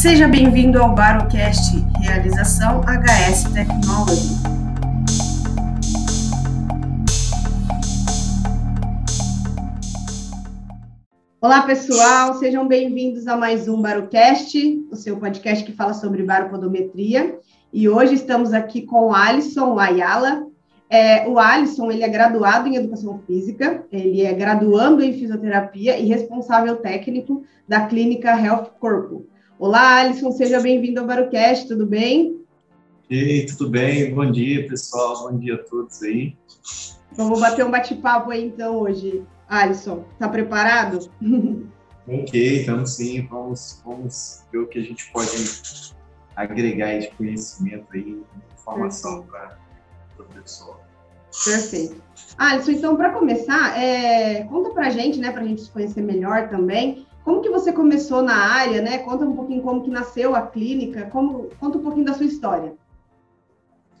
[0.00, 4.32] Seja bem-vindo ao Barocast, realização HS Technology.
[11.38, 14.56] Olá, pessoal, sejam bem-vindos a mais um Barocast,
[14.90, 17.38] o seu podcast que fala sobre baropodometria.
[17.70, 20.46] E hoje estamos aqui com o Alisson Ayala.
[20.88, 26.06] É, o Alisson ele é graduado em Educação Física, ele é graduando em Fisioterapia e
[26.06, 29.29] responsável técnico da clínica Health Corpo.
[29.60, 32.40] Olá, Alisson, seja bem-vindo ao Barocast, tudo bem?
[33.10, 34.14] Ei, tudo bem?
[34.14, 35.28] Bom dia, pessoal.
[35.28, 36.34] Bom dia a todos aí.
[37.12, 39.22] Vamos bater um bate-papo aí, então, hoje.
[39.46, 41.10] Alisson, tá preparado?
[42.08, 43.26] ok, então sim.
[43.30, 45.92] Vamos, vamos ver o que a gente pode
[46.34, 48.18] agregar de conhecimento aí,
[48.58, 49.58] informação para
[50.18, 50.82] o pessoal.
[51.44, 52.02] Perfeito.
[52.38, 56.00] Alisson, então, para começar, é, conta para a gente, né, para a gente se conhecer
[56.00, 58.98] melhor também, como que você começou na área, né?
[58.98, 62.74] Conta um pouquinho como que nasceu a clínica, como, conta um pouquinho da sua história.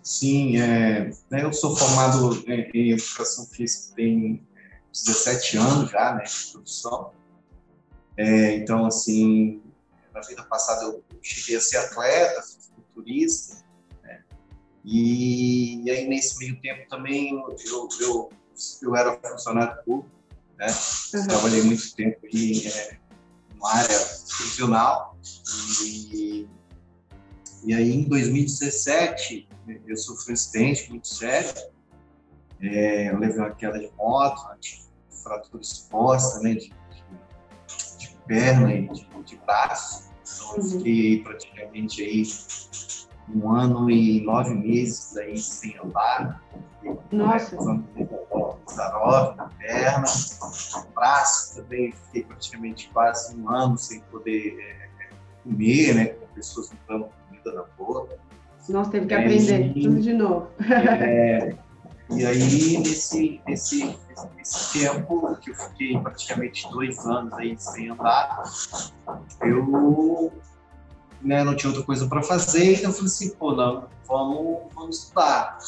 [0.02, 4.46] Sim, é, né, eu sou formado em educação física tem
[4.92, 7.12] 17 anos já, né, de produção.
[8.16, 9.62] É, então, assim,
[10.12, 12.42] na vida passada eu cheguei a ser atleta,
[12.74, 13.62] futurista,
[14.02, 14.22] né,
[14.84, 17.34] e, e, aí nesse meio tempo também
[17.70, 18.30] eu, eu,
[18.82, 20.10] eu era funcionário público,
[20.58, 20.66] né,
[21.14, 21.26] uhum.
[21.28, 22.98] trabalhei muito tempo em, é,
[23.60, 25.16] uma área profissional.
[25.84, 26.48] E,
[27.64, 29.48] e aí, em 2017,
[29.86, 31.52] eu sofri um acidente muito sério.
[32.60, 34.40] É, eu levei uma queda de moto,
[35.22, 40.10] fratura exposta, né, de, de, de perna e de, de braço.
[40.22, 40.70] Então, eu uhum.
[40.70, 42.22] fiquei praticamente aí
[43.34, 46.42] um ano e nove meses aí sem andar.
[47.10, 47.56] Nossa!
[48.70, 50.04] Zarov na perna,
[50.94, 55.08] braço também, fiquei praticamente quase um ano sem poder é,
[55.42, 58.18] comer, né, com pessoas dando comida na boca.
[58.68, 60.48] Nossa, teve que é, aprender e, tudo de novo.
[60.60, 61.56] É,
[62.10, 63.98] e aí, nesse, nesse,
[64.36, 68.44] nesse tempo, que eu fiquei praticamente dois anos aí sem andar,
[69.42, 70.32] eu
[71.22, 74.98] né, não tinha outra coisa para fazer, então eu falei assim, pô, não, vamos, vamos
[74.98, 75.58] estudar.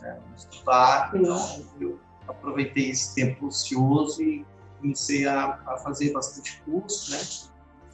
[0.00, 1.98] Né, vamos estudar, então eu
[2.28, 4.46] aproveitei esse tempo ocioso e
[4.80, 7.20] comecei a, a fazer bastante curso, né?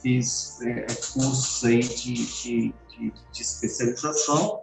[0.01, 4.61] Fiz é, cursos aí de, de, de, de, especialização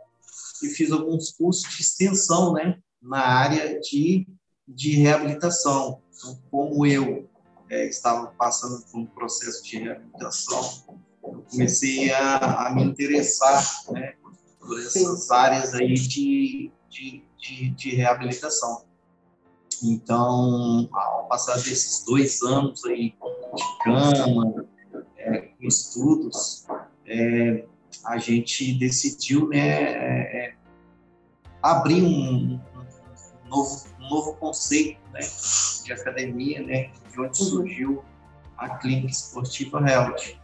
[0.62, 2.78] e fiz alguns cursos de extensão, né?
[3.02, 4.26] Na área de,
[4.66, 6.00] de reabilitação.
[6.16, 7.28] Então, como eu
[7.68, 10.84] é, estava passando por um processo de reabilitação,
[11.26, 14.14] eu comecei a, a me interessar, né?
[14.58, 18.84] Por essas áreas aí de, de, de, de reabilitação.
[19.82, 23.14] Então, ao passar desses dois anos aí
[23.54, 24.66] de cama,
[25.18, 26.66] é, com estudos,
[27.06, 27.66] é,
[28.06, 30.54] a gente decidiu né, é, é
[31.62, 35.20] abrir um, um, novo, um novo conceito né,
[35.84, 37.48] de academia, né, de onde uhum.
[37.48, 38.04] surgiu
[38.56, 40.43] a Clínica Esportiva Health.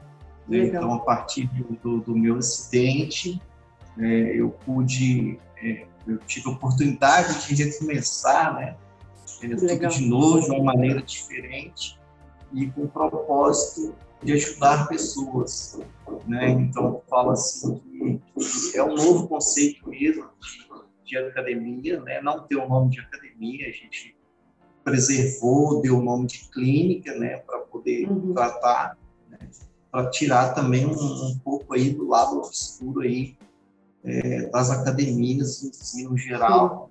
[0.50, 0.66] Né?
[0.66, 1.49] Então, a partir
[1.83, 3.41] do, do meu acidente,
[3.97, 8.77] é, eu pude, é, eu tive a oportunidade de recomeçar, né,
[9.41, 11.99] tudo de novo, de uma maneira diferente
[12.53, 15.81] e com o propósito de ajudar pessoas.
[16.27, 16.50] Né?
[16.50, 18.21] Então, falo assim que,
[18.72, 20.69] que, é um novo conceito mesmo de,
[21.05, 22.21] de academia, né?
[22.21, 24.16] não tem o nome de academia, a gente
[24.83, 27.37] preservou, deu o nome de clínica né?
[27.39, 28.34] para poder uhum.
[28.34, 29.39] tratar, né?
[29.91, 33.37] Para tirar também um, um, pouco aí do lado obscuro aí,
[34.05, 36.91] é, das academias em si, no geral,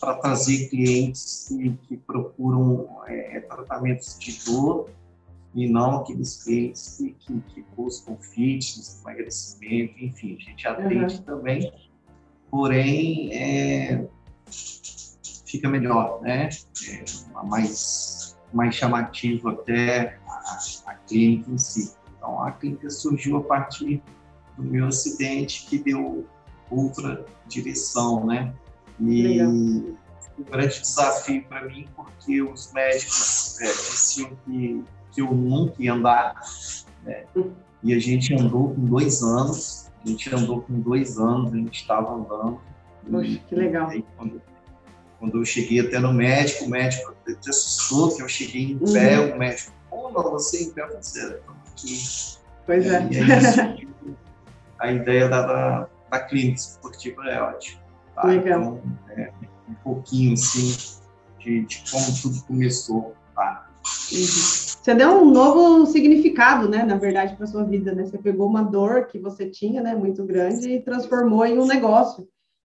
[0.00, 4.88] para trazer clientes que, que procuram é, tratamentos de dor
[5.54, 11.22] e não aqueles clientes que, que, que buscam fitness, emagrecimento, enfim, a gente atende uhum.
[11.22, 11.72] também,
[12.50, 14.06] porém é,
[15.46, 16.50] fica melhor, né?
[16.88, 18.25] É mais,
[18.56, 21.94] mais chamativo até a, a clínica em si.
[22.16, 24.02] Então a clínica surgiu a partir
[24.56, 26.26] do meu acidente que deu
[26.70, 28.52] outra direção, né?
[28.98, 29.94] E um
[30.50, 34.82] grande desafio para mim, porque os médicos é, diziam que,
[35.12, 36.34] que eu nunca ia andar,
[37.04, 37.24] né?
[37.82, 41.80] e a gente andou com dois anos, a gente andou com dois anos, a gente
[41.80, 42.60] estava andando.
[43.10, 43.88] Poxa, e, que legal.
[43.90, 44.40] Aí, quando,
[45.18, 49.18] quando eu cheguei até no médico, o médico até assustou que eu cheguei em pé,
[49.18, 49.34] uhum.
[49.34, 52.36] o médico, pô, você em pé, você aqui.
[52.66, 52.96] Pois é.
[52.96, 53.86] é.
[54.78, 57.80] a ideia da, da, da clínica esportiva é ótima.
[58.14, 58.26] Tá?
[58.26, 58.60] Legal.
[58.60, 59.30] Então, é,
[59.68, 60.76] um pouquinho, assim,
[61.38, 63.14] de, de, como tudo começou.
[63.34, 63.68] Tá?
[63.84, 68.04] Você deu um novo significado, né, na verdade, para sua vida, né?
[68.04, 72.28] Você pegou uma dor que você tinha, né, muito grande e transformou em um negócio.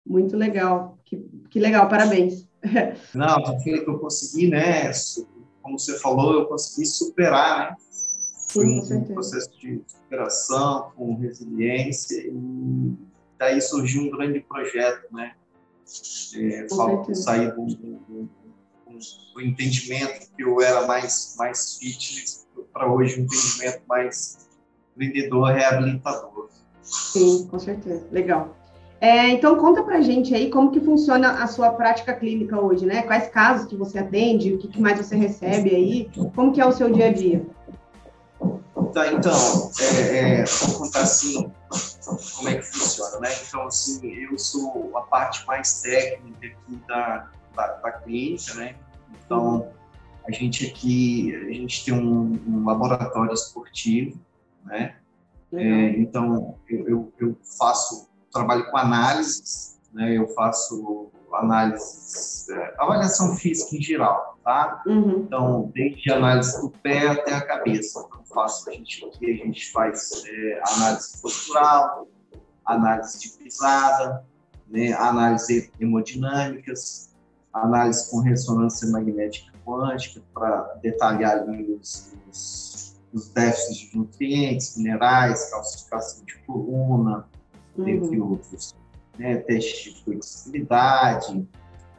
[0.06, 0.98] Muito legal.
[1.06, 1.18] Que,
[1.50, 2.48] que legal, parabéns.
[3.14, 4.92] Não, aquilo que eu consegui, né,
[5.62, 7.78] como você falou, eu consegui superar, né?
[8.50, 12.96] Foi um, um processo de superação, com resiliência e
[13.40, 15.34] daí surgiu um grande projeto, né?
[16.36, 16.68] É,
[17.16, 18.30] sair do, do,
[19.34, 24.50] do entendimento que eu era mais, mais fitness para hoje um entendimento mais
[24.96, 26.50] vendedor, reabilitador.
[26.82, 28.08] Sim, com certeza.
[28.12, 28.56] Legal.
[29.04, 33.02] É, então conta pra gente aí como que funciona a sua prática clínica hoje, né?
[33.02, 36.66] Quais casos que você atende, o que, que mais você recebe aí, como que é
[36.66, 37.46] o seu dia a dia?
[38.94, 41.52] Tá, então, é, é, vou contar assim
[42.38, 43.30] como é que funciona, né?
[43.46, 48.76] Então, assim, eu sou a parte mais técnica aqui da, da, da clínica, né?
[49.26, 49.68] Então,
[50.26, 54.18] a gente aqui, a gente tem um, um laboratório esportivo,
[54.64, 54.96] né?
[55.52, 60.18] É, então, eu, eu, eu, faço, trabalho com análises, né?
[60.18, 64.84] Eu faço análises, é, avaliação física em geral, tá?
[64.86, 65.24] Uhum.
[65.26, 68.06] Então, desde análise do pé até a cabeça.
[68.08, 72.08] Então, faço, a gente aqui, a gente faz é, análise postural,
[72.66, 74.26] análise de pisada,
[74.68, 74.94] né?
[74.94, 77.14] Análise hemodinâmicas,
[77.54, 85.50] análise com ressonância magnética quântica para detalhar ali os, os, os, déficits de nutrientes, minerais,
[85.50, 87.28] calcificação de coluna,
[87.78, 87.88] uhum.
[87.88, 88.76] entre outros.
[89.18, 89.38] Né?
[89.38, 91.48] Testes de flexibilidade,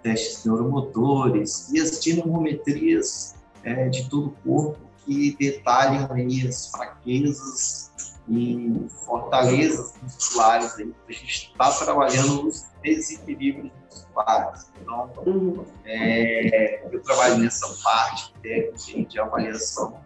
[0.03, 7.93] testes neuromotores e as dinamometrias é, de todo o corpo que detalham aí as fraquezas
[8.29, 10.75] e fortalezas musculares.
[10.79, 10.93] Aí.
[11.09, 14.67] A gente está trabalhando os desequilíbrios musculares.
[14.81, 15.65] Então, uhum.
[15.85, 20.01] é, eu trabalho nessa parte técnica de avaliação,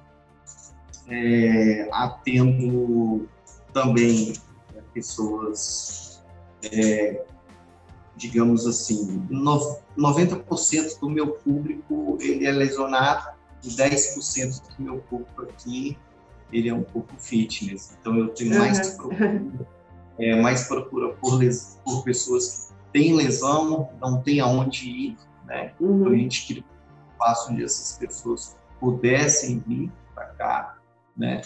[1.08, 3.28] é, atendo
[3.72, 4.32] também
[4.98, 6.24] pessoas,
[6.72, 7.24] é,
[8.16, 13.28] digamos assim, no, 90% do meu público ele é lesionado
[13.62, 15.96] e 10% do meu público aqui
[16.52, 17.96] ele é um pouco fitness.
[18.00, 19.42] Então eu tenho mais procura,
[20.18, 25.16] é, mais procura por, les, por pessoas que têm lesão, não tem aonde ir,
[25.46, 25.72] né?
[25.78, 26.00] Uhum.
[26.00, 30.78] Então a gente queria um espaço onde essas pessoas pudessem vir para cá,
[31.16, 31.42] né?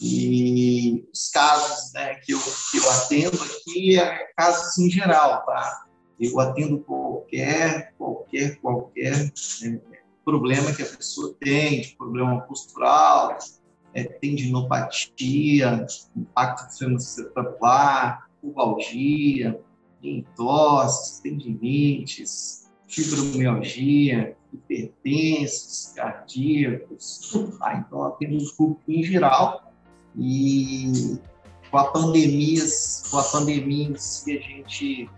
[0.00, 2.40] E os casos né, que, eu,
[2.70, 5.86] que eu atendo aqui é casos em geral, tá?
[6.20, 9.80] Eu atendo qualquer, qualquer, qualquer né,
[10.24, 13.38] problema que a pessoa tem, problema postural,
[13.92, 15.86] é, tendinopatia,
[16.16, 19.60] impacto fêmur-cerebral, pubalgia,
[20.02, 27.84] entorses, tendinites, fibromialgia, hipertensos, cardíacos, tá?
[27.86, 29.72] então temos um público em geral
[30.16, 31.18] e
[31.70, 32.62] com a pandemia,
[33.10, 35.10] com a pandemia em si, a gente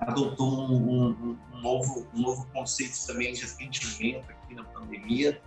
[0.00, 5.40] adotou um, um, um, novo, um novo conceito também de atendimento aqui na pandemia,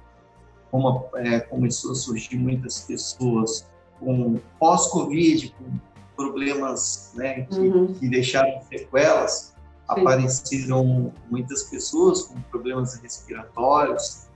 [0.71, 3.69] como é, começou a surgir muitas pessoas
[3.99, 5.79] com pós-Covid, com
[6.15, 7.93] problemas né, que, uhum.
[7.93, 9.54] que deixaram sequelas.
[9.87, 14.27] Apareceram muitas pessoas com problemas respiratórios,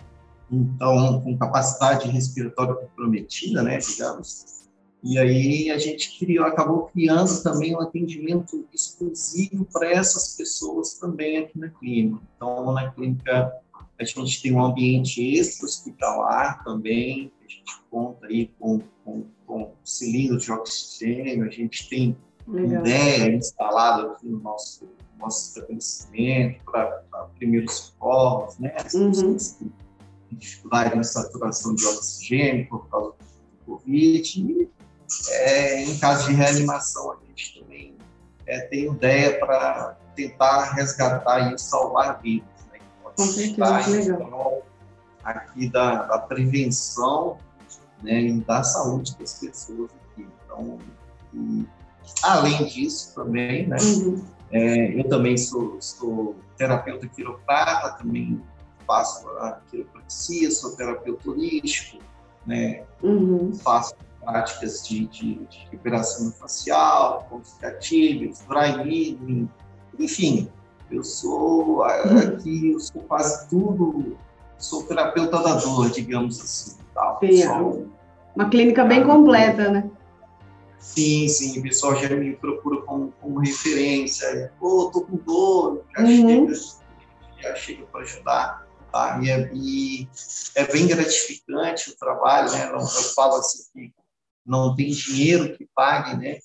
[0.51, 4.60] então com capacidade respiratória comprometida, né, digamos.
[5.01, 11.38] E aí a gente criou, acabou criando também um atendimento exclusivo para essas pessoas também
[11.38, 12.22] aqui na clínica.
[12.36, 13.53] Então, na clínica
[14.00, 20.44] a gente tem um ambiente extra-hospitalar também, a gente conta aí com, com, com cilindros
[20.44, 22.15] de oxigênio, a gente tem
[22.48, 22.82] Legal.
[22.82, 24.88] ideia instalada aqui no nosso,
[25.19, 27.03] nosso estabelecimento para
[27.38, 28.73] primeiros socorros, né?
[28.77, 29.09] As uhum.
[29.09, 34.41] pessoas que têm dificuldade em saturação de oxigênio por causa do Covid.
[34.41, 34.69] E,
[35.29, 37.95] é, em caso de reanimação, a gente também
[38.47, 42.47] é, tem ideia para tentar resgatar e salvar vidas.
[43.15, 44.65] Com certeza, legal.
[45.25, 47.38] aqui da, da prevenção
[48.01, 50.25] né, e da saúde das pessoas aqui.
[50.45, 50.77] Então,
[51.33, 51.65] e,
[52.23, 54.25] além disso também, né, uhum.
[54.51, 58.41] É, eu também sou, sou terapeuta quiroprata, também
[58.86, 62.01] faço a quiropraxia, sou terapeuta holístico,
[62.46, 63.53] né, uhum.
[63.53, 69.48] faço práticas de, de, de liberação facial, gatilhos, dry
[69.98, 70.50] enfim,
[70.89, 74.18] eu sou aqui, eu sou quase tudo,
[74.58, 76.77] sou terapeuta da dor, digamos assim.
[76.94, 77.20] Tá?
[77.44, 77.77] Só,
[78.36, 79.89] uma clínica bem completa, né?
[80.79, 84.53] Sim, sim, o pessoal já me procura como, como referência.
[84.59, 86.53] Pô, tô com dor, já uhum.
[86.53, 86.53] chega,
[87.41, 88.69] já chega para ajudar.
[88.91, 89.19] Tá?
[89.21, 90.09] E, é, e
[90.55, 92.71] é bem gratificante o trabalho, né?
[92.71, 92.79] Eu,
[93.13, 93.93] falo assim que
[94.43, 96.39] não tem dinheiro que pague, né?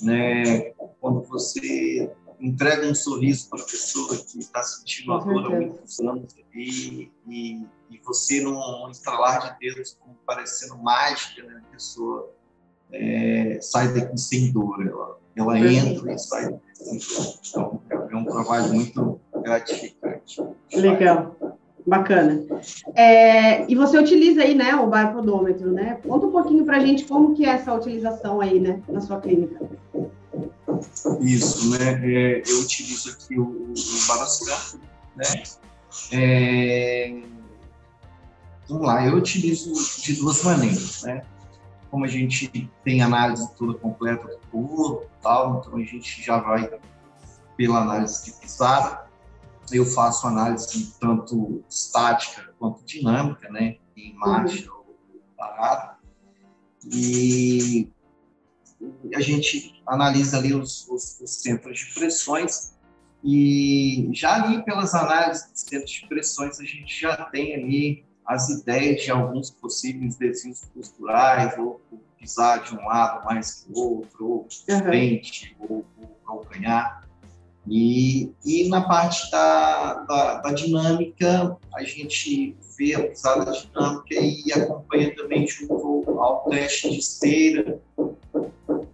[0.00, 0.70] né?
[1.00, 2.10] Quando você
[2.40, 7.10] entrega um sorriso para a pessoa que está sentindo a dor há muitos anos e,
[7.28, 11.62] e, e você, num, estralar de dedos, como parecendo mágica, né?
[11.68, 12.32] a pessoa
[12.92, 17.34] é, sai daqui sem dor, ela, ela entra e sai daqui sem dor.
[17.48, 17.80] Então,
[18.10, 20.42] é um trabalho muito gratificante.
[20.74, 21.36] Legal.
[21.86, 22.44] Bacana.
[22.94, 25.98] É, e você utiliza aí, né, o barpodômetro, né?
[26.06, 29.20] Conta um pouquinho para a gente como que é essa utilização aí, né, na sua
[29.20, 29.60] clínica.
[31.20, 32.00] Isso, né?
[32.04, 34.78] É, eu utilizo aqui o, o Baroscan,
[35.16, 35.42] né?
[36.12, 37.20] É,
[38.68, 39.72] vamos lá, eu utilizo
[40.02, 41.24] de duas maneiras, né?
[41.92, 42.48] Como a gente
[42.82, 46.70] tem análise toda completa do corpo, tal, então a gente já vai
[47.54, 49.06] pela análise de pisada.
[49.70, 53.76] Eu faço análise tanto estática quanto dinâmica, né?
[53.94, 54.78] Em marcha uhum.
[54.78, 54.96] ou
[55.36, 55.98] parada.
[56.90, 57.92] E
[59.14, 62.74] a gente analisa ali os, os, os, centros de pressões
[63.22, 68.48] e já ali pelas análises dos centros de pressões a gente já tem ali as
[68.48, 71.80] ideias de alguns possíveis desvios posturais ou
[72.18, 77.02] pisar de um lado mais que o outro, ou de frente, ou, ou calcanhar.
[77.66, 84.52] E, e na parte da, da, da, dinâmica, a gente vê a pisada dinâmica e
[84.52, 87.80] acompanha também junto ao teste de esteira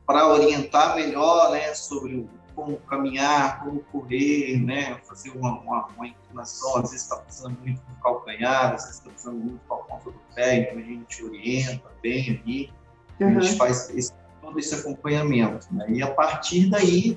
[0.07, 2.27] para orientar melhor né, sobre
[2.59, 6.79] como caminhar, como correr, né, fazer uma, uma, uma inclinação.
[6.79, 10.11] Às vezes está precisando muito do calcanhar, às vezes está precisando muito com a ponta
[10.11, 12.73] do pé, então a gente orienta bem ali.
[13.21, 13.39] Uhum.
[13.39, 14.13] A gente faz esse,
[14.43, 15.73] todo esse acompanhamento.
[15.73, 15.87] Né?
[15.89, 17.17] E a partir daí,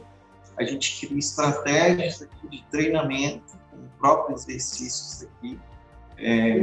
[0.59, 5.59] a gente cria estratégias aqui de treinamento, com próprios exercícios aqui
[6.19, 6.59] é,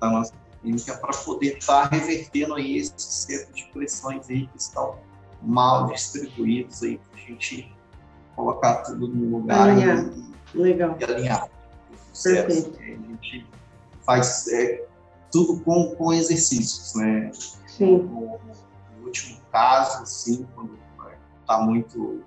[0.00, 4.58] da nossa clínica, para poder estar tá revertendo aí esses centros de pressões aí que
[4.58, 4.96] estão
[5.42, 7.81] mal distribuídos aí, para a gente
[8.34, 10.10] colocar tudo no lugar alinhar.
[10.54, 10.96] E, Legal.
[10.98, 11.48] e alinhar.
[12.22, 12.78] Perfeito.
[12.78, 13.46] A gente
[14.04, 14.86] faz é,
[15.30, 17.30] tudo com, com exercícios, né?
[17.66, 17.98] Sim.
[17.98, 18.38] No,
[18.98, 20.78] no último caso, assim, quando
[21.40, 22.22] está muito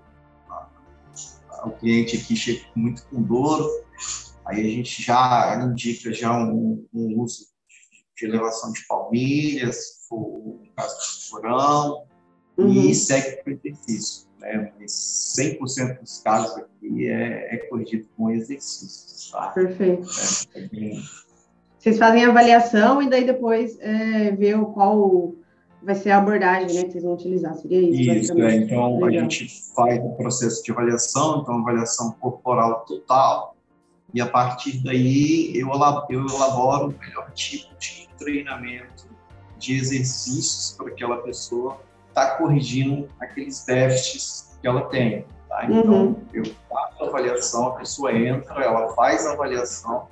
[1.64, 3.70] o cliente aqui chega muito com dor,
[4.46, 7.48] aí a gente já indica já um, um uso
[8.16, 12.06] de elevação de palmilhas, se for um caso de furão,
[12.58, 12.70] uhum.
[12.70, 14.25] e segue com exercício.
[14.46, 14.72] Né?
[14.80, 19.32] Mas 100% dos casos aqui é, é corrigido com exercícios.
[19.32, 19.48] Tá?
[19.48, 20.08] Perfeito.
[20.54, 21.04] É, é bem...
[21.80, 25.36] Vocês fazem a avaliação e daí depois é, vê qual
[25.84, 27.54] vai ser a abordagem né, que vocês vão utilizar.
[27.56, 28.34] Seria isso?
[28.34, 28.56] Isso, é.
[28.56, 29.08] Então, Legal.
[29.08, 33.56] a gente faz o processo de avaliação, então, avaliação corporal total,
[34.12, 39.08] e a partir daí eu elaboro o melhor tipo de treinamento,
[39.60, 41.80] de exercícios para aquela pessoa
[42.16, 45.26] estar tá corrigindo aqueles déficits que ela tem.
[45.50, 45.66] Tá?
[45.66, 46.22] Então, uhum.
[46.34, 50.08] eu faço a avaliação, a pessoa entra, ela faz a avaliação,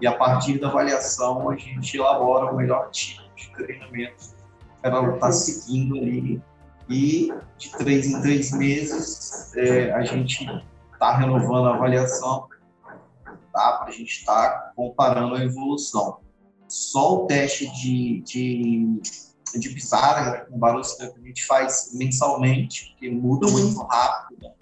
[0.00, 4.36] e a partir da avaliação a gente elabora o melhor tipo de treinamento
[4.82, 6.42] ela está seguindo ali
[6.88, 10.46] e de três em três meses é, a gente
[10.92, 12.46] está renovando a avaliação
[13.52, 13.72] tá?
[13.78, 16.18] para a gente estar tá comparando a evolução.
[16.68, 19.00] Só o teste de, de,
[19.54, 24.42] de pisada com barulho que a gente faz mensalmente, porque muda muito rápido.
[24.42, 24.52] Né?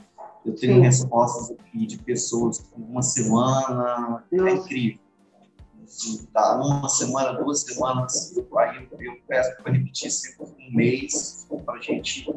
[0.44, 0.80] Eu tenho Sim.
[0.80, 4.50] respostas aqui de pessoas com uma semana, é Nossa.
[4.50, 5.04] é incrível
[6.32, 11.74] tá uma semana, duas semanas, aí eu, eu peço para repetir sempre um mês para
[11.74, 12.28] a gente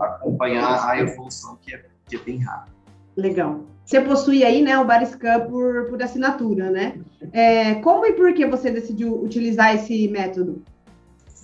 [0.00, 2.76] acompanhar a evolução que é, que é bem rápida.
[3.16, 3.60] Legal.
[3.84, 7.00] Você possui aí, né, o Bariscan por, por assinatura, né?
[7.32, 10.62] É, como e por que você decidiu utilizar esse método?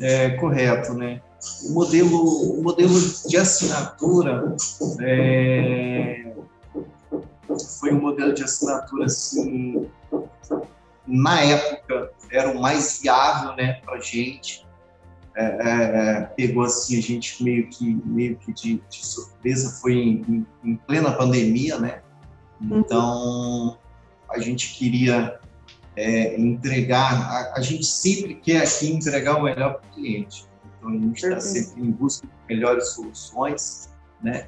[0.01, 1.21] É correto, né?
[1.65, 2.95] O modelo, o modelo
[3.27, 4.57] de assinatura
[5.01, 6.33] é,
[7.79, 9.89] foi um modelo de assinatura assim
[11.09, 14.67] na época era o mais viável né, para a gente.
[15.35, 19.95] É, é, é, pegou assim a gente meio que meio que de, de surpresa foi
[19.95, 22.03] em, em, plena pandemia né
[22.61, 22.81] uhum.
[22.81, 23.79] então
[24.29, 25.39] a gente queria
[25.99, 30.47] é, entregar a, a, gente sempre quer aqui entregar o melhor para o cliente
[30.79, 33.89] então a gente está sempre em busca de melhores soluções
[34.23, 34.47] né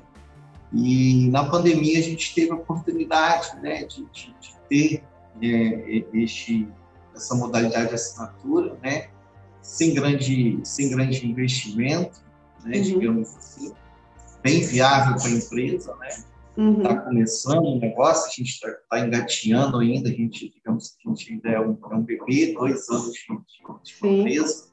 [0.73, 5.05] e na pandemia a gente teve a oportunidade né de, de, de ter
[5.43, 6.69] é, este,
[7.15, 9.09] essa modalidade de assinatura, né?
[9.63, 12.21] sem grande, sem grande investimento,
[12.65, 12.79] né?
[12.79, 12.83] Uhum.
[12.83, 13.73] digamos assim,
[14.43, 16.09] bem viável para a empresa, né?
[16.57, 16.83] Uhum.
[16.83, 21.11] tá começando um negócio, a gente está tá engatinhando ainda, a gente, digamos que a
[21.11, 23.21] gente ainda é um, é um bebê, dois anos de,
[23.83, 24.71] de, empresa.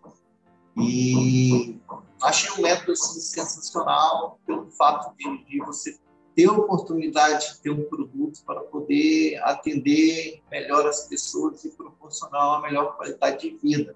[0.79, 1.79] E
[2.21, 5.97] achei um método assim, sensacional pelo fato de, de você
[6.35, 12.47] ter a oportunidade de ter um produto para poder atender melhor as pessoas e proporcionar
[12.47, 13.95] uma melhor qualidade de vida,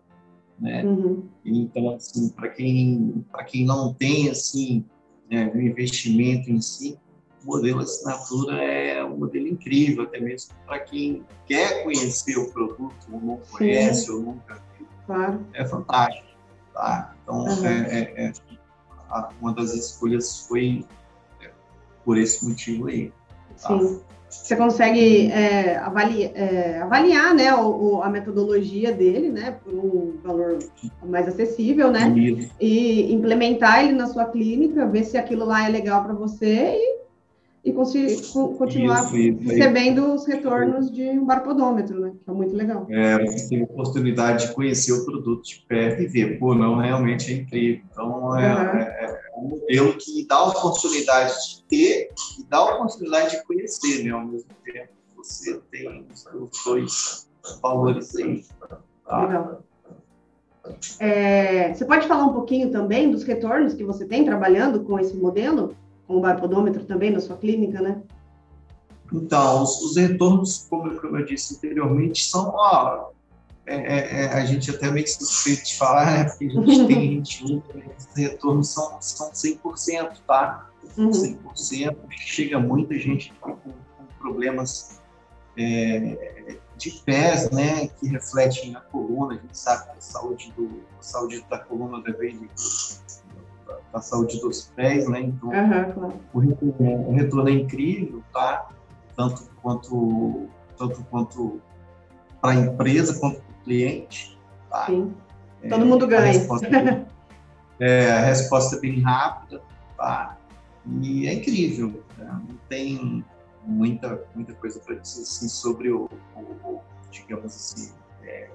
[0.60, 0.84] né?
[0.84, 1.30] Uhum.
[1.46, 4.84] Então, assim, para quem quem não tem assim
[5.30, 6.98] né, um investimento em si,
[7.44, 12.96] o modelo assinatura é um modelo incrível, até mesmo para quem quer conhecer o produto
[13.12, 14.12] ou não conhece Sim.
[14.12, 14.88] ou nunca viu.
[15.06, 15.46] Claro.
[15.54, 16.28] É fantástico,
[16.74, 17.16] tá?
[17.24, 17.66] Então, uhum.
[17.66, 18.34] é, é, é,
[19.42, 20.86] uma das escolhas foi
[22.06, 23.12] por esse motivo aí.
[23.62, 23.80] Tá?
[23.80, 24.02] Sim.
[24.30, 30.14] Você consegue é, avaliar, é, avaliar né, o, o, a metodologia dele, né, por um
[30.24, 30.58] valor
[31.04, 32.14] mais acessível, né,
[32.58, 37.01] e implementar ele na sua clínica, ver se aquilo lá é legal para você e
[37.64, 42.14] e continuar isso, isso, recebendo os retornos de um barpodômetro, né?
[42.24, 42.88] Que é muito legal.
[42.90, 46.78] É, você tem a oportunidade de conhecer o produto de perto e ver, pô, não,
[46.78, 47.84] realmente é incrível.
[47.92, 48.80] Então, é, uhum.
[48.80, 53.46] é, é um modelo que dá a oportunidade de ter e dá a oportunidade de
[53.46, 54.10] conhecer, né?
[54.10, 57.30] Ao mesmo tempo, você tem os dois
[57.62, 58.44] valores aí.
[59.06, 59.22] Tá?
[59.22, 59.64] Legal.
[61.00, 65.16] É, você pode falar um pouquinho também dos retornos que você tem trabalhando com esse
[65.16, 65.76] modelo?
[66.12, 68.02] Com o barpodômetro também na sua clínica, né?
[69.14, 73.12] Então, os, os retornos, como, como, eu disse anteriormente, são, ó,
[73.66, 76.24] é, é, é a gente até meio suspeito de falar, né?
[76.26, 77.64] Porque a gente tem 21,
[77.98, 80.70] os retornos são, são 100%, tá?
[80.98, 81.12] Uhum.
[81.12, 81.96] 100%.
[82.10, 83.72] Chega muita gente com, com
[84.20, 85.00] problemas
[85.58, 87.88] é, de pés, né?
[87.88, 89.36] Que refletem na coluna.
[89.36, 92.50] A gente sabe que a saúde, do, a saúde da coluna depende
[93.92, 95.22] da saúde dos pés, né?
[95.22, 98.70] Então, uhum, o, retorno, o, retorno, é incrível, tá?
[99.16, 101.62] Tanto quanto tanto quanto
[102.40, 104.86] para a empresa quanto para o cliente, tá?
[104.86, 105.14] Sim.
[105.62, 106.24] É, Todo mundo ganha.
[106.24, 107.06] A resposta, é,
[107.80, 109.62] é, a resposta é bem rápida,
[109.98, 110.38] tá?
[111.02, 112.26] E é incrível, né?
[112.26, 113.24] não tem
[113.64, 118.50] muita muita coisa para dizer assim sobre o, o, o digamos assim é,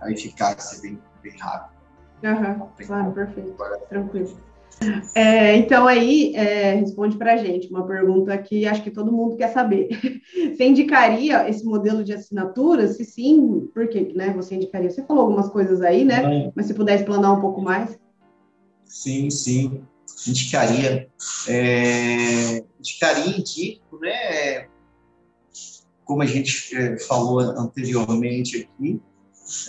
[0.00, 1.77] a eficácia bem bem rápida.
[2.22, 3.54] Uhum, claro, perfeito.
[3.88, 4.48] Tranquilo.
[5.14, 9.36] É, então aí é, responde para a gente uma pergunta que acho que todo mundo
[9.36, 9.88] quer saber.
[10.54, 12.86] Você indicaria esse modelo de assinatura?
[12.86, 14.90] Se sim, por que né, você indicaria?
[14.90, 16.52] Você falou algumas coisas aí, né?
[16.54, 17.98] Mas se puder explanar um pouco mais.
[18.84, 19.82] Sim, sim,
[20.26, 21.08] indicaria.
[21.48, 24.68] É, indicaria, indico, né?
[26.04, 29.00] Como a gente é, falou anteriormente aqui,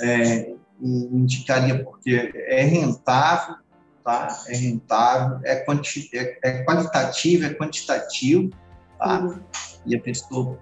[0.01, 3.56] é, indicaria porque é rentável,
[4.04, 4.44] tá?
[4.48, 8.50] É rentável, é, quanti, é, é qualitativo, é quantitativo,
[8.98, 9.20] tá?
[9.20, 9.39] Uhum.
[9.86, 10.58] E a pessoa,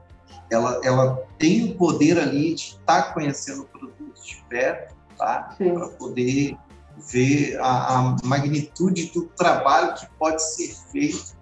[0.51, 5.55] ela, ela tem o poder ali de estar tá conhecendo o produto de perto, tá?
[5.57, 6.57] Para poder
[7.11, 11.37] ver a, a, magnitude do trabalho que pode ser feito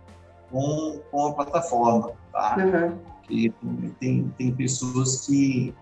[0.52, 2.58] com, com a plataforma, tá?
[2.58, 2.98] Uhum.
[3.22, 3.54] Porque
[4.00, 5.74] tem, tem pessoas que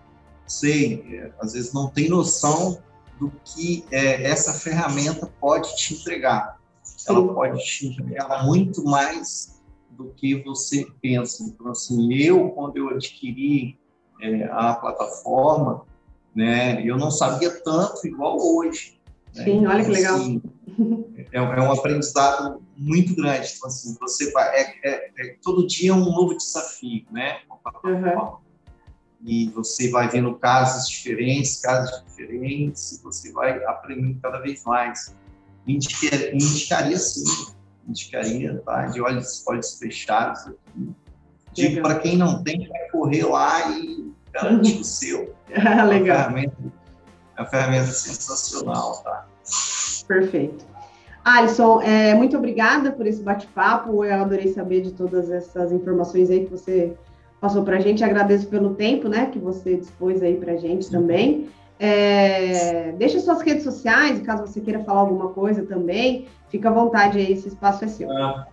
[0.54, 2.78] sei, é, às vezes não tem noção
[3.18, 6.58] do que é, essa ferramenta pode te entregar.
[7.08, 11.44] Ela pode te entregar muito mais do que você pensa.
[11.44, 13.78] Então, assim, eu, quando eu adquiri
[14.20, 15.84] é, a plataforma,
[16.34, 18.98] né, eu não sabia tanto igual hoje.
[19.34, 19.44] Né?
[19.44, 20.16] Sim, olha que legal.
[20.16, 20.42] Assim,
[21.32, 23.52] é, é, um aprendizado muito grande.
[23.56, 27.38] Então, assim, você vai, é, é, é todo dia um novo desafio, né?
[27.84, 28.43] Uhum
[29.24, 35.14] e você vai vendo casos diferentes, casos diferentes, e você vai aprendendo cada vez mais.
[35.66, 37.24] Indicaria, indicaria sim,
[37.88, 38.86] indicaria, tá?
[38.86, 40.90] De olhos, olhos fechados aqui.
[41.54, 45.34] Digo para quem não tem, vai correr lá e garantir o seu.
[45.48, 45.54] Legal.
[45.54, 46.56] É uma ferramenta,
[47.36, 49.26] é uma ferramenta sensacional, tá?
[50.06, 50.66] Perfeito.
[51.24, 54.04] Alisson, é, muito obrigada por esse bate-papo.
[54.04, 56.94] Eu adorei saber de todas essas informações aí que você
[57.44, 58.02] passou para a gente.
[58.02, 61.50] Agradeço pelo tempo, né, que você dispôs aí para a gente também.
[61.78, 67.18] É, deixa suas redes sociais, caso você queira falar alguma coisa também, fica à vontade
[67.18, 68.10] aí, esse espaço é seu.
[68.10, 68.46] Ah,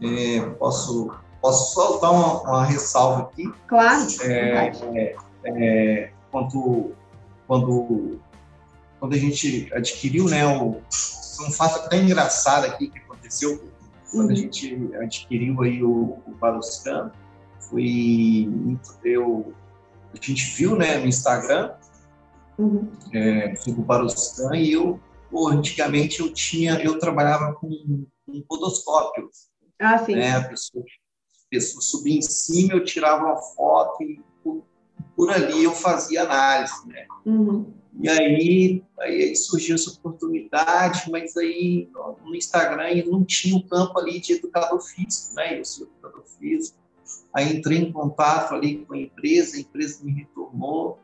[0.00, 3.52] é, posso, posso só dar uma, uma ressalva aqui?
[3.66, 4.06] Claro.
[4.22, 6.92] É, é, é, quando,
[7.48, 8.20] quando,
[9.00, 10.76] quando a gente adquiriu, né, o,
[11.40, 13.60] um fato até engraçado aqui que aconteceu
[14.12, 14.32] quando uhum.
[14.32, 17.10] a gente adquiriu aí o, o Baroscan,
[17.70, 18.48] foi
[19.04, 19.54] eu
[20.12, 21.72] a gente viu né no Instagram
[22.58, 22.90] uhum.
[23.12, 27.68] é, sobre o e eu pô, antigamente eu tinha eu trabalhava com
[28.28, 29.30] um podoscópio
[29.78, 30.84] ah sim né a pessoa
[31.50, 34.62] pessoa subia em cima, eu tirava uma foto e por,
[35.16, 37.06] por ali eu fazia análise, né?
[37.26, 37.74] Uhum.
[38.00, 41.90] E aí, aí surgiu essa oportunidade, mas aí
[42.24, 45.58] no Instagram não tinha o campo ali de educador físico, né?
[45.58, 46.78] Eu sou educador físico.
[47.32, 50.98] Aí entrei em contato ali com a empresa, a empresa me retornou.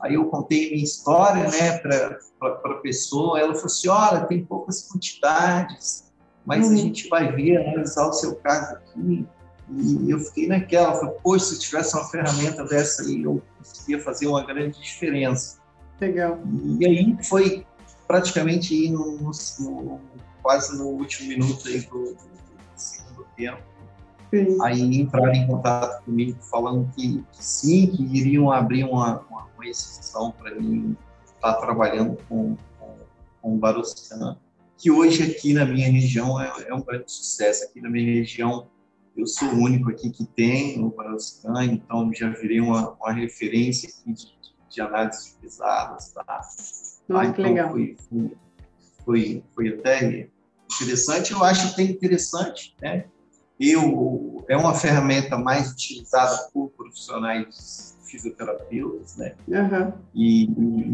[0.00, 3.38] Aí eu contei minha história, né, para a pessoa.
[3.38, 6.12] Ela falou assim: olha, tem poucas quantidades,
[6.44, 6.74] mas uhum.
[6.74, 9.26] a gente vai ver, analisar o seu caso aqui.
[9.70, 14.26] E eu fiquei naquela, falei, poxa, se tivesse uma ferramenta dessa aí, eu conseguia fazer
[14.26, 15.58] uma grande diferença.
[15.98, 16.38] Legal.
[16.78, 17.64] E aí foi
[18.06, 20.00] praticamente no, no,
[20.42, 22.18] quase no último minuto aí do, do
[22.76, 23.71] segundo tempo.
[24.32, 24.58] Sim.
[24.62, 29.66] Aí entraram em contato comigo falando que, que sim, que iriam abrir uma, uma, uma
[29.66, 32.96] exceção para mim estar trabalhando com, com,
[33.42, 34.36] com o Baroscan,
[34.78, 37.64] que hoje aqui na minha região é, é, um grande sucesso.
[37.64, 38.68] Aqui na minha região
[39.16, 43.90] eu sou o único aqui que tem o Baroscan, então já virei uma, uma referência
[43.90, 44.42] aqui de
[44.72, 46.24] de análise pesadas, tá?
[47.08, 47.70] Nossa, ah, que então legal.
[47.70, 48.36] Foi, foi,
[49.04, 50.28] foi, foi até
[50.80, 51.32] interessante.
[51.32, 53.04] Eu acho até interessante, né?
[53.64, 59.36] Eu, é uma ferramenta mais utilizada por profissionais fisioterapeutas, né?
[59.46, 59.92] Uhum.
[60.12, 60.50] E,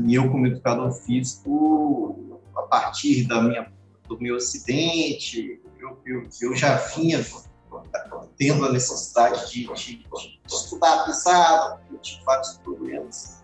[0.07, 3.72] e, eu, como educador físico, a partir da minha,
[4.07, 7.24] do meu acidente, eu, eu, eu já vinha
[8.37, 13.42] tendo a necessidade de, de, de estudar pesado, eu tive vários problemas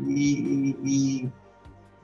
[0.00, 1.32] e, e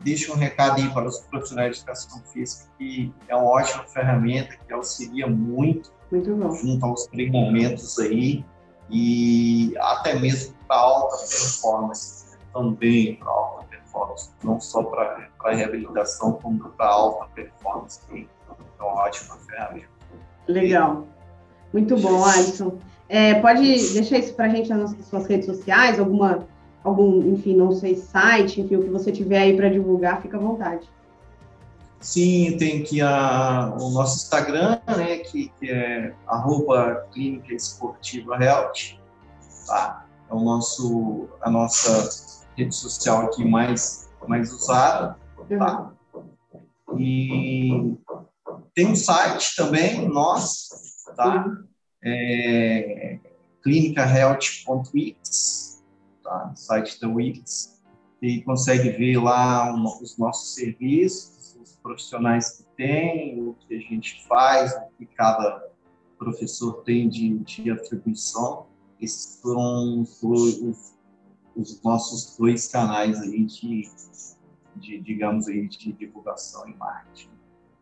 [0.01, 4.57] deixo um recado aí para os profissionais de educação física que é uma ótima ferramenta
[4.67, 8.45] que auxilia muito, muito junto aos treinamentos aí
[8.91, 16.71] e até mesmo para alta performance também para alta performance, não só para reabilitação, como
[16.71, 18.01] para alta performance.
[18.11, 19.89] Então, ótima ferramenta.
[20.47, 21.07] Legal.
[21.73, 22.79] Muito bom, Alisson.
[23.09, 26.47] É, pode deixar isso para a gente nas suas redes sociais, alguma
[26.83, 30.41] algum, enfim, não sei, site, enfim, o que você tiver aí para divulgar, fica à
[30.41, 30.87] vontade.
[32.05, 38.99] Sim, tem aqui a, o nosso Instagram, né, que, que é arroba Clínica Esportiva Health,
[39.67, 40.05] tá?
[40.31, 42.11] É o nosso, a nossa
[42.59, 45.17] rede social aqui mais, mais usada,
[45.59, 45.93] tá?
[46.99, 47.97] E
[48.75, 50.75] tem um site também, nosso,
[51.17, 51.57] tá?
[52.05, 53.19] É,
[53.63, 55.83] clinicahealth.ix,
[56.23, 56.53] tá?
[56.55, 57.83] site da Wix,
[58.25, 64.27] e consegue ver lá os nossos serviços, os profissionais que tem, o que a gente
[64.27, 65.69] faz, o que cada
[66.19, 68.65] professor tem de, de atribuição.
[68.99, 70.95] Esses são os, os,
[71.55, 73.91] os nossos dois canais aí de,
[74.77, 77.29] de, digamos aí, de divulgação e marketing.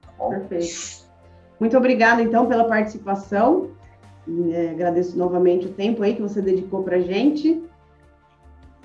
[0.00, 0.30] Tá bom?
[0.30, 1.08] Perfeito.
[1.60, 3.70] Muito obrigada, então, pela participação.
[4.52, 7.62] É, agradeço novamente o tempo aí que você dedicou para a gente.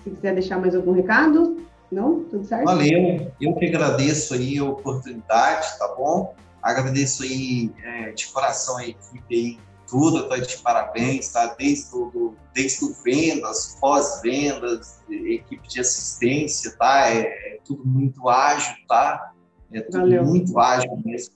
[0.08, 1.58] Se quiser deixar mais algum recado,
[1.92, 2.24] não?
[2.24, 2.66] Tudo certo?
[2.66, 6.34] Valeu, eu que agradeço aí a oportunidade, tá bom?
[6.62, 11.56] Agradeço aí é, de coração a equipe aí, tudo, tá de parabéns, tá?
[11.58, 17.10] Desde o, desde o vendas, pós-vendas, equipe de assistência, tá?
[17.10, 19.34] É, é, tudo muito ágil, tá?
[19.72, 20.26] É tudo Valeu.
[20.26, 21.36] muito ágil mesmo.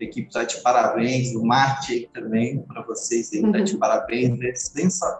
[0.00, 4.40] A equipe está de parabéns, o Marte aí também, para vocês aí, tá de parabéns,
[4.40, 4.52] é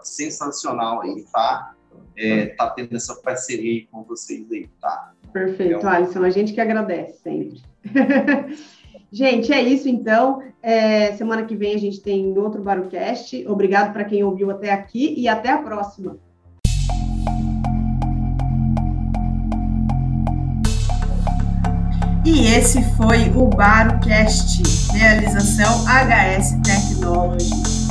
[0.03, 1.72] sensacional aí, tá?
[2.17, 5.13] É, tá tendo essa parceria com vocês aí, tá?
[5.31, 7.61] Perfeito, então, Alisson, a gente que agradece sempre.
[9.11, 10.43] gente, é isso então.
[10.61, 13.45] É, semana que vem a gente tem outro Barucast.
[13.47, 16.17] Obrigado para quem ouviu até aqui e até a próxima.
[22.25, 27.82] E esse foi o Barucast, realização HS Technology.